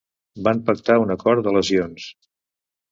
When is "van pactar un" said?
0.47-1.15